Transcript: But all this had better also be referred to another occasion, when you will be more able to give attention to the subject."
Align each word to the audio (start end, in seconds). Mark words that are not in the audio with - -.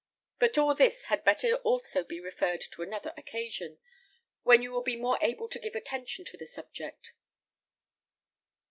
But 0.39 0.57
all 0.57 0.73
this 0.73 1.03
had 1.03 1.23
better 1.23 1.57
also 1.57 2.03
be 2.03 2.19
referred 2.19 2.61
to 2.71 2.81
another 2.81 3.13
occasion, 3.15 3.77
when 4.41 4.63
you 4.63 4.71
will 4.71 4.81
be 4.81 4.95
more 4.95 5.19
able 5.21 5.47
to 5.49 5.59
give 5.59 5.75
attention 5.75 6.25
to 6.25 6.37
the 6.37 6.47
subject." 6.47 7.13